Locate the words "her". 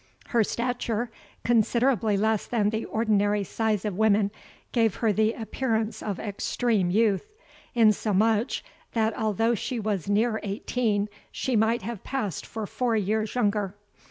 0.29-0.43, 4.95-5.13